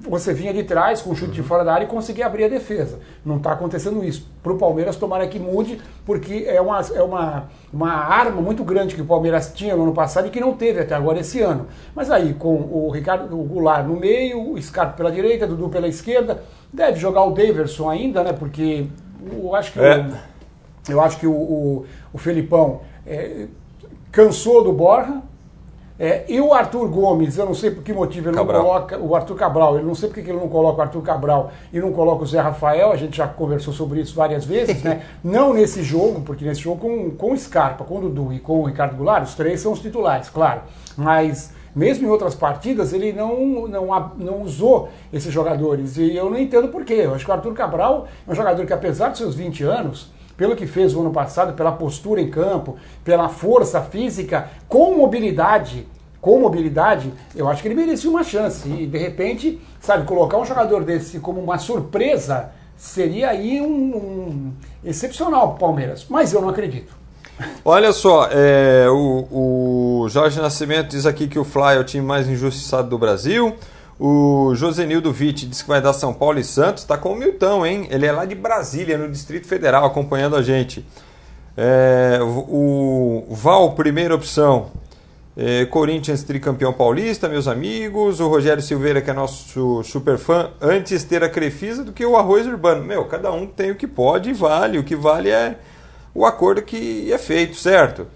[0.00, 1.34] você vinha de trás com o chute uhum.
[1.34, 2.98] de fora da área e conseguia abrir a defesa.
[3.24, 4.28] Não está acontecendo isso.
[4.42, 8.94] Para o Palmeiras, tomara que mude, porque é, uma, é uma, uma arma muito grande
[8.94, 11.66] que o Palmeiras tinha no ano passado e que não teve até agora esse ano.
[11.94, 15.88] Mas aí, com o Ricardo o Goulart no meio, o Scarpa pela direita, Dudu pela
[15.88, 18.32] esquerda, deve jogar o Daverson ainda, né?
[18.32, 18.86] Porque
[19.32, 19.98] eu acho que, é.
[19.98, 23.46] o, eu acho que o, o, o Felipão é,
[24.12, 25.22] cansou do Borja
[25.98, 28.62] é, e o Arthur Gomes, eu não sei por que motivo ele Cabral.
[28.62, 31.02] não coloca o Arthur Cabral, ele não sei por que ele não coloca o Arthur
[31.02, 34.82] Cabral e não coloca o Zé Rafael, a gente já conversou sobre isso várias vezes,
[34.82, 35.02] né?
[35.22, 38.60] Não nesse jogo, porque nesse jogo com, com o Scarpa, com o Dudu e com
[38.60, 40.62] o Ricardo Goulart, os três são os titulares, claro.
[40.96, 45.96] Mas mesmo em outras partidas, ele não, não, não usou esses jogadores.
[45.96, 47.02] E eu não entendo por quê.
[47.04, 50.10] Eu acho que o Arthur Cabral é um jogador que, apesar de seus 20 anos,
[50.36, 55.86] pelo que fez o ano passado, pela postura em campo, pela força física, com mobilidade,
[56.20, 58.68] com mobilidade, eu acho que ele merecia uma chance.
[58.68, 64.52] E de repente, sabe, colocar um jogador desse como uma surpresa seria aí um, um
[64.82, 66.06] excepcional para o Palmeiras.
[66.08, 66.94] Mas eu não acredito.
[67.64, 72.04] Olha só, é, o, o Jorge Nascimento diz aqui que o Fly é o time
[72.04, 73.54] mais injustiçado do Brasil.
[73.98, 76.82] O Josenildo Vitti disse que vai dar São Paulo e Santos.
[76.82, 77.86] Está com o Milton, hein?
[77.90, 80.84] Ele é lá de Brasília, no Distrito Federal, acompanhando a gente.
[81.56, 84.70] É, o Val, primeira opção.
[85.36, 88.18] É, Corinthians tricampeão paulista, meus amigos.
[88.18, 92.16] O Rogério Silveira, que é nosso super fã, antes ter a Crefisa do que o
[92.16, 92.84] arroz urbano.
[92.84, 94.78] Meu, cada um tem o que pode e vale.
[94.78, 95.56] O que vale é
[96.12, 98.06] o acordo que é feito, certo?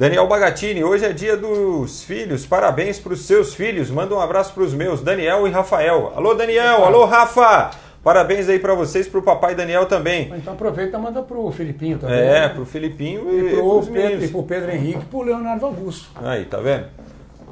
[0.00, 2.46] Daniel Bagatini, hoje é dia dos filhos.
[2.46, 3.90] Parabéns para os seus filhos.
[3.90, 6.14] Manda um abraço para os meus, Daniel e Rafael.
[6.16, 6.86] Alô, Daniel.
[6.86, 7.72] Alô, Rafa.
[8.02, 10.32] Parabéns aí para vocês, para o papai Daniel também.
[10.34, 12.18] Então aproveita e manda para o Filipinho também.
[12.18, 15.66] É, para o Filipinho e, e para o Pedro, Pedro Henrique e para o Leonardo
[15.66, 16.08] Augusto.
[16.24, 16.86] Aí, tá vendo?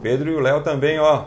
[0.01, 1.25] Pedro e o Léo também, ó,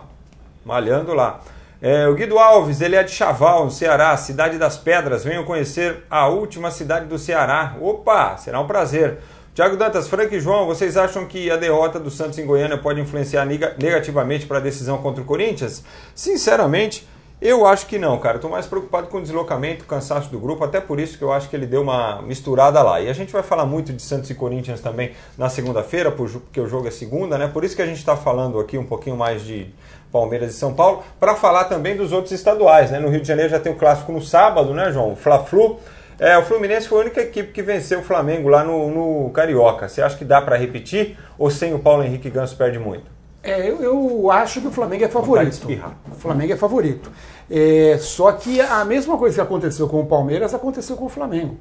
[0.65, 1.39] malhando lá.
[1.79, 5.23] É, o Guido Alves, ele é de Chaval, no Ceará, cidade das pedras.
[5.23, 7.75] Venham conhecer a última cidade do Ceará.
[7.79, 9.19] Opa, será um prazer.
[9.53, 13.01] Tiago Dantas, Frank e João, vocês acham que a derrota do Santos em Goiânia pode
[13.01, 15.83] influenciar negativamente para a decisão contra o Corinthians?
[16.15, 17.05] Sinceramente,
[17.41, 18.37] eu acho que não, cara.
[18.37, 21.33] Estou mais preocupado com o deslocamento, o cansaço do grupo, até por isso que eu
[21.33, 23.01] acho que ele deu uma misturada lá.
[23.01, 26.67] E a gente vai falar muito de Santos e Corinthians também na segunda-feira, porque o
[26.69, 27.49] jogo é segunda, né?
[27.53, 29.67] Por isso que a gente está falando aqui um pouquinho mais de
[30.13, 32.99] Palmeiras e São Paulo, para falar também dos outros estaduais, né?
[32.99, 35.13] No Rio de Janeiro já tem o clássico no sábado, né, João?
[35.13, 35.77] Fla-Flu.
[36.21, 39.89] É, o Fluminense foi a única equipe que venceu o Flamengo lá no, no Carioca.
[39.89, 43.05] Você acha que dá para repetir ou sem o Paulo Henrique Ganso perde muito?
[43.41, 45.67] É, eu, eu, acho que o Flamengo é favorito.
[46.11, 47.11] O Flamengo é favorito.
[47.49, 51.57] É, só que a mesma coisa que aconteceu com o Palmeiras aconteceu com o Flamengo.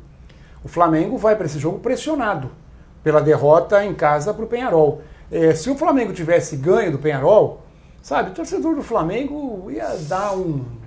[0.63, 2.51] O Flamengo vai para esse jogo pressionado
[3.03, 5.01] pela derrota em casa para o Penharol.
[5.33, 7.63] É, se o Flamengo tivesse ganho do Penharol,
[8.03, 10.80] sabe, o torcedor do Flamengo ia dar um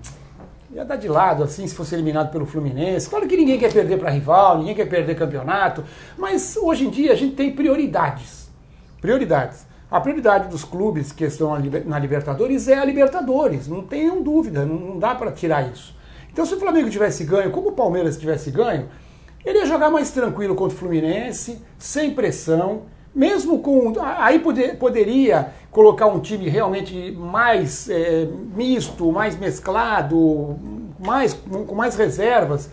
[0.71, 3.09] ia dar de lado, assim, se fosse eliminado pelo Fluminense.
[3.09, 5.83] Claro que ninguém quer perder para rival, ninguém quer perder campeonato,
[6.17, 8.49] mas hoje em dia a gente tem prioridades.
[8.99, 9.65] Prioridades.
[9.91, 14.97] A prioridade dos clubes que estão na Libertadores é a Libertadores, não tenham dúvida, não,
[14.97, 15.95] dá para tirar isso.
[16.31, 18.89] Então, se o Flamengo tivesse ganho, como o Palmeiras tivesse ganho,
[19.45, 23.93] ele ia jogar mais tranquilo contra o Fluminense, sem pressão, mesmo com.
[23.99, 30.57] Aí poder, poderia colocar um time realmente mais é, misto, mais mesclado,
[30.99, 32.69] mais, com mais reservas.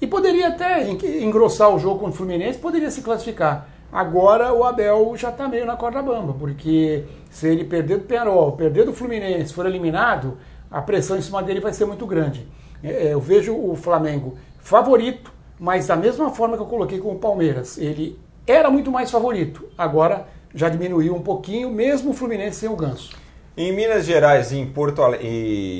[0.00, 3.68] E poderia até engrossar o jogo contra o Fluminense, poderia se classificar.
[3.90, 8.52] Agora o Abel já está meio na corda bamba, porque se ele perder do Penarol,
[8.52, 10.36] perder do Fluminense, for eliminado,
[10.70, 12.46] a pressão em cima dele vai ser muito grande.
[12.82, 17.18] É, eu vejo o Flamengo favorito, mas da mesma forma que eu coloquei com o
[17.18, 17.78] Palmeiras.
[17.78, 22.76] Ele era muito mais favorito, agora já diminuiu um pouquinho, mesmo o Fluminense sem o
[22.76, 23.10] Ganso.
[23.56, 25.26] Em Minas Gerais e em Porto, Alegre,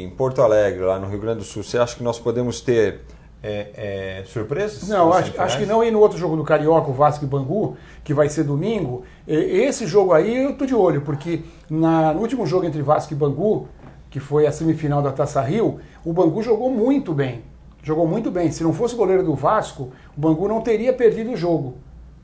[0.03, 3.03] em Porto Alegre, lá no Rio Grande do Sul, você acha que nós podemos ter
[3.43, 4.89] é, é, surpresas?
[4.89, 5.85] Não, acho, acho, que não.
[5.85, 9.87] E no outro jogo do Carioca, o Vasco e Bangu, que vai ser domingo, esse
[9.87, 13.69] jogo aí eu tô de olho, porque na, no último jogo entre Vasco e Bangu,
[14.11, 17.43] que foi a semifinal da Taça Rio, o Bangu jogou muito bem.
[17.83, 18.51] Jogou muito bem.
[18.51, 21.77] Se não fosse o goleiro do Vasco, o Bangu não teria perdido o jogo.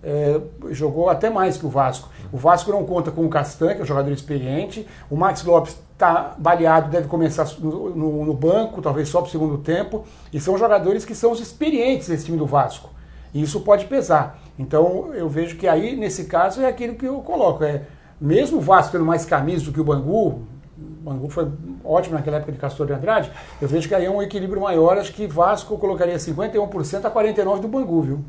[0.02, 2.08] É, jogou até mais que o Vasco.
[2.32, 4.86] O Vasco não conta com o Castan, que é um jogador experiente.
[5.08, 9.30] O Max Lopes está baleado, deve começar no, no, no banco, talvez só para o
[9.30, 10.04] segundo tempo.
[10.32, 12.90] E são jogadores que são os experientes desse time do Vasco.
[13.32, 14.38] E isso pode pesar.
[14.58, 17.62] Então eu vejo que aí, nesse caso, é aquilo que eu coloco.
[17.62, 17.82] É,
[18.20, 20.42] mesmo o Vasco tendo mais camisa do que o Bangu,
[20.76, 21.48] o Bangu foi
[21.84, 24.98] ótimo naquela época de Castor de Andrade, eu vejo que aí é um equilíbrio maior,
[24.98, 28.24] acho que Vasco colocaria 51% a 49% do Bangu, viu?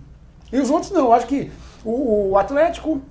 [0.54, 1.52] E os outros não, acho que
[1.84, 3.02] o, o Atlético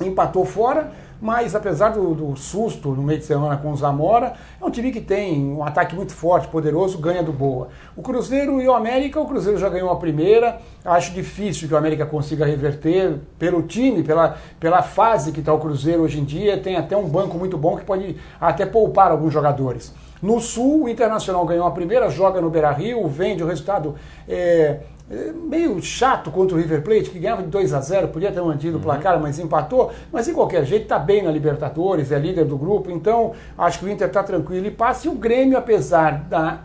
[0.00, 0.90] empatou fora,
[1.20, 4.90] mas apesar do, do, susto no meio de semana com o Zamora, é um time
[4.90, 7.68] que tem um ataque muito forte, poderoso, ganha do Boa.
[7.94, 11.76] O Cruzeiro e o América, o Cruzeiro já ganhou a primeira, acho difícil que o
[11.76, 16.56] América consiga reverter pelo time, pela, pela fase que está o Cruzeiro hoje em dia,
[16.56, 19.92] tem até um banco muito bom que pode até poupar alguns jogadores.
[20.22, 23.94] No Sul, o Internacional ganhou a primeira, joga no Beira-Rio, vende o resultado
[24.26, 24.80] é,
[25.48, 28.74] meio chato contra o River Plate, que ganhava de 2 a 0 podia ter mantido
[28.74, 28.80] uhum.
[28.80, 29.90] o placar, mas empatou.
[30.12, 33.86] Mas de qualquer jeito, está bem na Libertadores, é líder do grupo, então acho que
[33.86, 35.08] o Inter está tranquilo e passa.
[35.08, 36.60] E o Grêmio, apesar da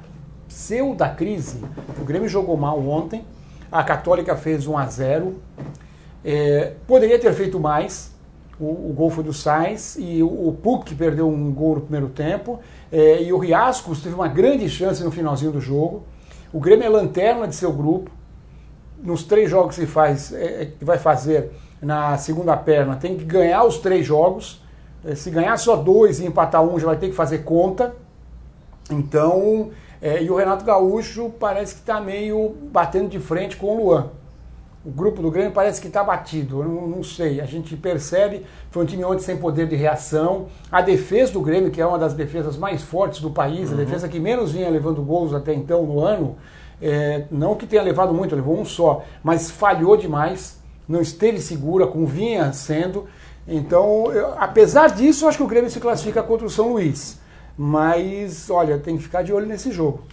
[0.48, 1.60] pseudo crise,
[2.00, 3.26] o Grêmio jogou mal ontem,
[3.72, 5.36] a Católica fez 1 a 0
[6.24, 8.14] é, poderia ter feito mais.
[8.60, 12.10] O, o, gol foi do Sainz e o, o Puck perdeu um gol no primeiro
[12.10, 12.60] tempo.
[12.92, 16.04] É, e o Riascos teve uma grande chance no finalzinho do jogo.
[16.54, 18.10] O Grêmio é lanterna de seu grupo
[19.06, 23.24] nos três jogos que faz, é, é, que vai fazer na segunda perna, tem que
[23.24, 24.62] ganhar os três jogos.
[25.06, 27.96] É, se ganhar só dois e empatar um, já vai ter que fazer conta.
[28.90, 29.70] Então,
[30.02, 34.10] é, e o Renato Gaúcho parece que está meio batendo de frente com o Luan.
[34.84, 37.42] O grupo do Grêmio parece que está batido, eu não, não, sei.
[37.42, 40.46] A gente percebe, foi um time ontem sem poder de reação.
[40.72, 43.76] A defesa do Grêmio, que é uma das defesas mais fortes do país, uhum.
[43.76, 46.36] a defesa que menos vinha levando gols até então no ano,
[46.82, 51.88] é, não que tenha levado muito, levou um só, mas falhou demais, não esteve segura,
[51.88, 53.06] como vinha sendo.
[53.48, 57.20] Então, eu, apesar disso, eu acho que o Grêmio se classifica contra o São Luís.
[57.58, 60.04] Mas, olha, tem que ficar de olho nesse jogo.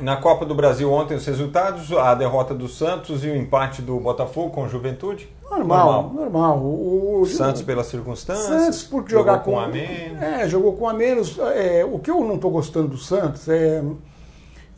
[0.00, 4.00] Na Copa do Brasil ontem os resultados, a derrota do Santos e o empate do
[4.00, 5.28] Botafogo com o Juventude?
[5.50, 6.12] Normal, normal.
[6.14, 6.58] normal.
[6.58, 8.46] O, o, Santos pelas circunstâncias.
[8.46, 10.22] Santos porque jogar com, com a menos.
[10.22, 11.38] É, jogou com a menos.
[11.38, 13.82] É, o que eu não estou gostando do Santos é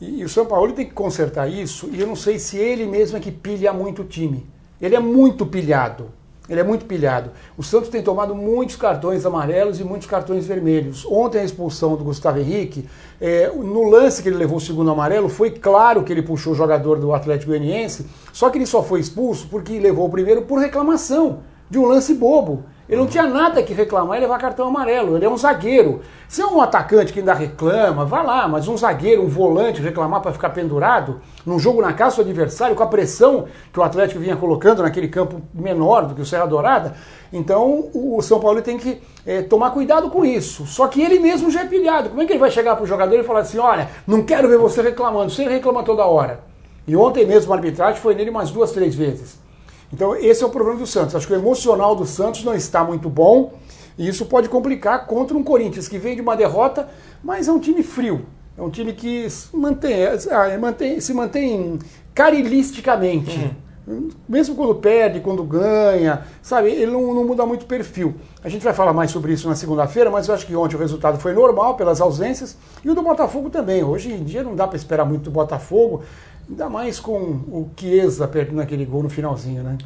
[0.01, 2.85] e, e o São Paulo tem que consertar isso, e eu não sei se ele
[2.85, 4.45] mesmo é que pilha muito o time.
[4.81, 6.09] Ele é muito pilhado.
[6.49, 7.31] Ele é muito pilhado.
[7.55, 11.05] O Santos tem tomado muitos cartões amarelos e muitos cartões vermelhos.
[11.05, 12.89] Ontem a expulsão do Gustavo Henrique,
[13.21, 16.55] é, no lance que ele levou o segundo amarelo, foi claro que ele puxou o
[16.55, 20.59] jogador do Atlético Goianiense, só que ele só foi expulso porque levou o primeiro por
[20.59, 22.65] reclamação de um lance bobo.
[22.91, 25.15] Ele não tinha nada que reclamar e levar cartão amarelo.
[25.15, 26.01] Ele é um zagueiro.
[26.27, 30.19] Se é um atacante que ainda reclama, vá lá, mas um zagueiro, um volante reclamar
[30.19, 34.19] para ficar pendurado num jogo na casa do adversário, com a pressão que o Atlético
[34.19, 36.93] vinha colocando naquele campo menor do que o Serra Dourada,
[37.31, 40.65] então o São Paulo tem que é, tomar cuidado com isso.
[40.65, 42.09] Só que ele mesmo já é pilhado.
[42.09, 44.49] Como é que ele vai chegar para o jogador e falar assim: olha, não quero
[44.49, 46.41] ver você reclamando, você reclama toda hora.
[46.85, 49.40] E ontem mesmo a arbitragem foi nele umas duas, três vezes.
[49.93, 51.15] Então, esse é o problema do Santos.
[51.15, 53.53] Acho que o emocional do Santos não está muito bom
[53.97, 56.89] e isso pode complicar contra um Corinthians que vem de uma derrota,
[57.23, 58.25] mas é um time frio.
[58.57, 61.79] É um time que se mantém, é, mantém se mantém
[62.13, 63.37] carilisticamente.
[63.87, 64.09] Uhum.
[64.29, 66.69] Mesmo quando perde, quando ganha, sabe?
[66.69, 68.15] Ele não, não muda muito o perfil.
[68.43, 70.79] A gente vai falar mais sobre isso na segunda-feira, mas eu acho que ontem o
[70.79, 73.83] resultado foi normal pelas ausências e o do Botafogo também.
[73.83, 76.03] Hoje em dia não dá para esperar muito do Botafogo.
[76.49, 79.77] Ainda mais com o Chiesa perdendo aquele gol no finalzinho, né?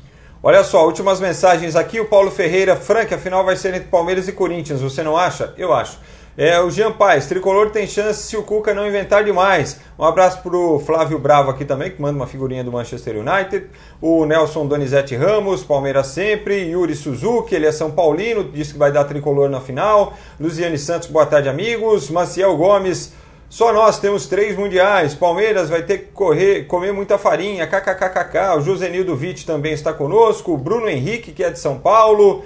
[0.42, 2.00] Olha só, últimas mensagens aqui.
[2.00, 4.82] O Paulo Ferreira, Frank, a final vai ser entre Palmeiras e Corinthians.
[4.82, 5.54] Você não acha?
[5.58, 5.98] Eu acho.
[6.38, 9.80] É, o Jean Paes, tricolor tem chance se o Cuca não inventar demais.
[9.98, 13.68] Um abraço pro Flávio Bravo aqui também, que manda uma figurinha do Manchester United.
[14.02, 16.68] O Nelson Donizete Ramos, Palmeiras sempre.
[16.72, 20.14] Yuri Suzuki, ele é São Paulino, disse que vai dar tricolor na final.
[20.38, 22.10] Luziane Santos, boa tarde, amigos.
[22.10, 23.14] Maciel Gomes,
[23.56, 25.16] só nós temos três mundiais.
[25.16, 27.66] Palmeiras vai ter que correr, comer muita farinha.
[27.66, 28.58] KKKKK.
[28.58, 30.52] O Josenildo Vitti também está conosco.
[30.52, 32.44] O Bruno Henrique, que é de São Paulo.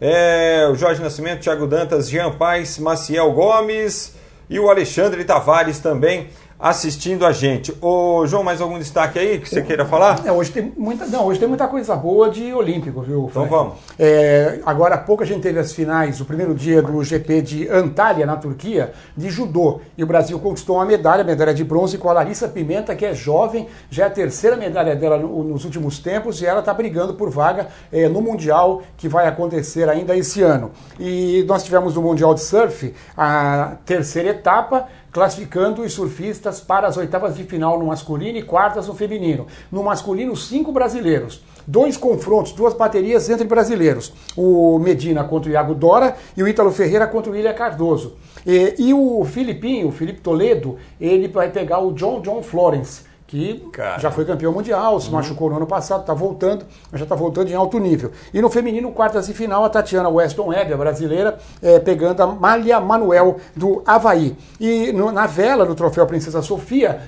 [0.00, 4.14] É, o Jorge Nascimento, Thiago Dantas, Jean Paes, Maciel Gomes
[4.48, 6.28] e o Alexandre Tavares também
[6.62, 7.76] assistindo a gente.
[7.80, 10.24] Ô, João, mais algum destaque aí que você queira falar?
[10.24, 13.26] É, hoje tem muita, não, hoje tem muita coisa boa de Olímpico, viu?
[13.28, 13.74] Então vamos.
[13.98, 17.68] É, agora há pouco a gente teve as finais, o primeiro dia do GP de
[17.68, 19.80] Antalya, na Turquia, de judô.
[19.98, 23.12] E o Brasil conquistou uma medalha, medalha de bronze, com a Larissa Pimenta, que é
[23.12, 27.14] jovem, já é a terceira medalha dela no, nos últimos tempos, e ela está brigando
[27.14, 30.70] por vaga é, no Mundial, que vai acontecer ainda esse ano.
[31.00, 36.96] E nós tivemos no Mundial de Surf a terceira etapa, classificando os surfistas para as
[36.96, 39.46] oitavas de final no masculino e quartas no feminino.
[39.70, 41.44] No masculino, cinco brasileiros.
[41.66, 44.12] Dois confrontos, duas baterias entre brasileiros.
[44.36, 48.16] O Medina contra o Iago Dora e o Ítalo Ferreira contra o William Cardoso.
[48.44, 53.54] E, e o Filipinho, o Felipe Toledo, ele vai pegar o John John Florence que
[53.72, 53.98] Cara.
[53.98, 55.14] já foi campeão mundial, se uhum.
[55.14, 58.12] machucou no ano passado, está voltando, mas já está voltando em alto nível.
[58.32, 62.26] E no feminino, quartas e final, a Tatiana Weston Webb, a brasileira, é, pegando a
[62.26, 64.36] Malha Manuel do Havaí.
[64.60, 67.00] E no, na vela, no troféu Princesa Sofia,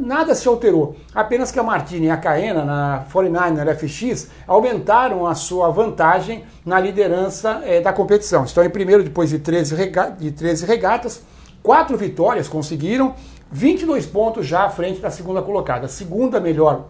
[0.00, 0.96] nada se alterou.
[1.14, 6.80] Apenas que a Martini e a Caena, na 49er FX, aumentaram a sua vantagem na
[6.80, 8.42] liderança é, da competição.
[8.42, 11.22] Estão em primeiro depois de 13, rega de 13 regatas,
[11.62, 13.14] quatro vitórias conseguiram
[13.50, 15.86] 22 pontos já à frente da segunda colocada.
[15.86, 16.86] A segunda melhor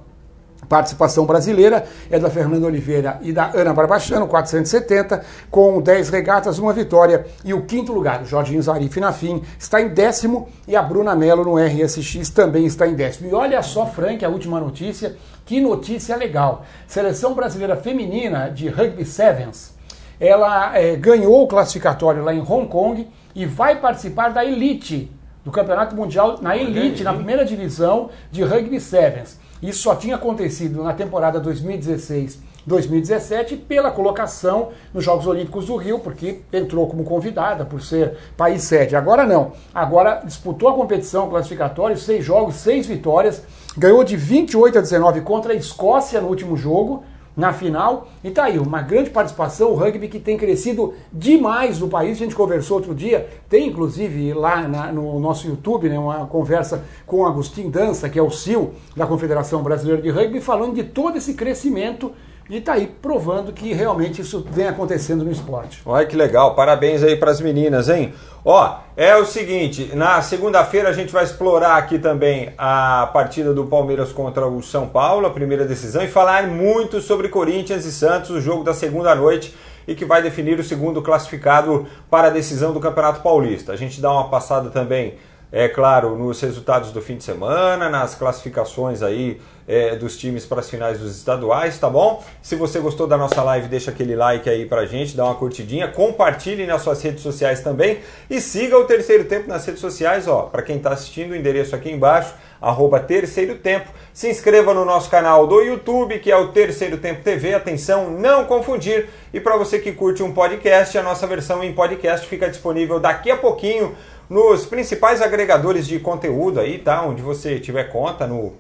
[0.69, 6.73] participação brasileira é da Fernanda Oliveira e da Ana Barbachano, 470, com 10 regatas, uma
[6.73, 7.27] vitória.
[7.45, 11.45] E o quinto lugar, Jorginho Zarif na FIM, está em décimo e a Bruna Mello
[11.45, 13.29] no RSX também está em décimo.
[13.31, 16.65] E olha só, Frank, a última notícia, que notícia legal.
[16.87, 19.75] Seleção brasileira feminina de Rugby Sevens,
[20.21, 25.11] ela é, ganhou o classificatório lá em Hong Kong e vai participar da Elite
[25.45, 29.39] do Campeonato Mundial na elite, na primeira divisão de rugby sevens.
[29.63, 36.41] Isso só tinha acontecido na temporada 2016-2017 pela colocação nos Jogos Olímpicos do Rio, porque
[36.53, 38.97] entrou como convidada por ser país sede.
[38.97, 39.53] Agora não.
[39.75, 43.43] Agora disputou a competição classificatória, seis jogos, seis vitórias,
[43.77, 47.05] ganhou de 28 a 19 contra a Escócia no último jogo
[47.37, 48.09] na final.
[48.23, 52.17] E tá aí, uma grande participação, o rugby que tem crescido demais no país.
[52.17, 56.85] A gente conversou outro dia, tem inclusive lá na, no nosso YouTube né, uma conversa
[57.07, 60.85] com o Agostinho Dança, que é o CIO da Confederação Brasileira de Rugby, falando de
[60.85, 62.13] todo esse crescimento
[62.51, 65.81] e está aí provando que realmente isso vem acontecendo no esporte.
[65.87, 68.13] Olha que legal, parabéns aí para as meninas, hein?
[68.45, 73.67] Ó, é o seguinte, na segunda-feira a gente vai explorar aqui também a partida do
[73.67, 78.31] Palmeiras contra o São Paulo, a primeira decisão, e falar muito sobre Corinthians e Santos,
[78.31, 79.55] o jogo da segunda noite
[79.87, 83.73] e que vai definir o segundo classificado para a decisão do Campeonato Paulista.
[83.73, 85.15] A gente dá uma passada também
[85.53, 90.61] é claro, nos resultados do fim de semana, nas classificações aí é, dos times para
[90.61, 92.25] as finais dos estaduais, tá bom?
[92.41, 95.89] Se você gostou da nossa live, deixa aquele like aí pra gente, dá uma curtidinha,
[95.89, 100.43] compartilhe nas suas redes sociais também e siga o Terceiro Tempo nas redes sociais, ó,
[100.43, 103.91] para quem está assistindo, o endereço aqui embaixo, arroba Terceiro Tempo.
[104.13, 108.45] Se inscreva no nosso canal do YouTube, que é o Terceiro Tempo TV, atenção, não
[108.45, 109.09] confundir.
[109.33, 113.31] E para você que curte um podcast, a nossa versão em podcast fica disponível daqui
[113.31, 113.97] a pouquinho
[114.31, 117.03] nos principais agregadores de conteúdo aí, tá?
[117.03, 118.53] Onde você tiver conta no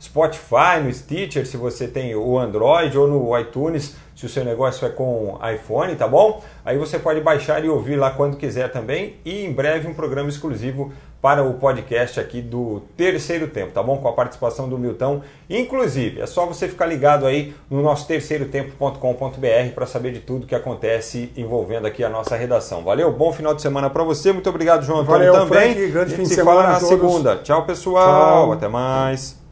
[0.00, 4.86] Spotify, no Stitcher, se você tem o Android ou no iTunes, se o seu negócio
[4.86, 6.42] é com iPhone, tá bom?
[6.64, 10.30] Aí você pode baixar e ouvir lá quando quiser também e em breve um programa
[10.30, 13.98] exclusivo para o podcast aqui do Terceiro Tempo, tá bom?
[13.98, 15.20] Com a participação do Milton.
[15.50, 20.54] Inclusive, é só você ficar ligado aí no nosso terceirotempo.com.br para saber de tudo que
[20.54, 22.84] acontece envolvendo aqui a nossa redação.
[22.84, 23.12] Valeu?
[23.12, 24.32] Bom final de semana para você.
[24.32, 25.74] Muito obrigado, João Antônio, Valeu, também.
[25.74, 27.36] Frank, grande a gente se fala na segunda.
[27.38, 28.44] Tchau, pessoal.
[28.44, 28.52] Tchau.
[28.52, 29.47] Até mais.